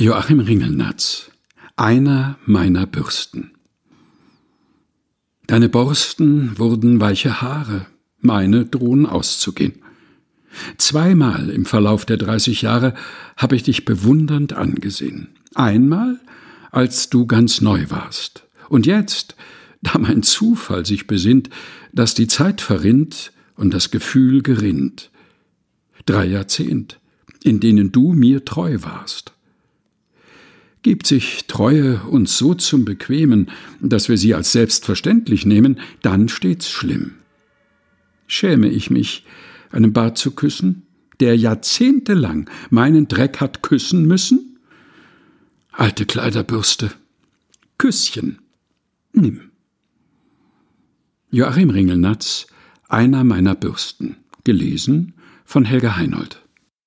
Joachim 0.00 0.38
Ringelnatz 0.38 1.28
Einer 1.74 2.38
meiner 2.46 2.86
Bürsten 2.86 3.50
Deine 5.48 5.68
Borsten 5.68 6.56
wurden 6.56 7.00
weiche 7.00 7.42
Haare, 7.42 7.86
meine 8.20 8.64
drohen 8.64 9.06
auszugehen. 9.06 9.82
Zweimal 10.76 11.50
im 11.50 11.64
Verlauf 11.64 12.06
der 12.06 12.16
dreißig 12.16 12.62
Jahre 12.62 12.94
habe 13.36 13.56
ich 13.56 13.64
dich 13.64 13.84
bewundernd 13.84 14.52
angesehen. 14.52 15.30
Einmal, 15.56 16.20
als 16.70 17.10
du 17.10 17.26
ganz 17.26 17.60
neu 17.60 17.86
warst. 17.88 18.46
Und 18.68 18.86
jetzt, 18.86 19.34
da 19.82 19.98
mein 19.98 20.22
Zufall 20.22 20.86
sich 20.86 21.08
besinnt, 21.08 21.50
dass 21.92 22.14
die 22.14 22.28
Zeit 22.28 22.60
verrinnt 22.60 23.32
und 23.56 23.74
das 23.74 23.90
Gefühl 23.90 24.42
gerinnt. 24.42 25.10
Drei 26.06 26.26
Jahrzehnt, 26.26 27.00
in 27.42 27.58
denen 27.58 27.90
du 27.90 28.12
mir 28.12 28.44
treu 28.44 28.78
warst. 28.82 29.32
Gibt 30.82 31.06
sich 31.06 31.46
Treue 31.46 32.02
uns 32.04 32.38
so 32.38 32.54
zum 32.54 32.84
Bequemen, 32.84 33.50
dass 33.80 34.08
wir 34.08 34.16
sie 34.16 34.34
als 34.34 34.52
selbstverständlich 34.52 35.44
nehmen, 35.44 35.80
dann 36.02 36.28
steht's 36.28 36.70
schlimm. 36.70 37.14
Schäme 38.26 38.68
ich 38.68 38.90
mich, 38.90 39.24
einen 39.70 39.92
Bart 39.92 40.18
zu 40.18 40.30
küssen, 40.30 40.86
der 41.20 41.36
jahrzehntelang 41.36 42.48
meinen 42.70 43.08
Dreck 43.08 43.40
hat 43.40 43.62
küssen 43.62 44.06
müssen? 44.06 44.58
Alte 45.72 46.06
Kleiderbürste, 46.06 46.90
Küsschen, 47.76 48.38
nimm. 49.12 49.50
Joachim 51.30 51.70
Ringelnatz, 51.70 52.46
einer 52.88 53.24
meiner 53.24 53.54
Bürsten, 53.54 54.16
gelesen 54.44 55.14
von 55.44 55.64
Helga 55.64 55.96
Heinold. 55.96 56.40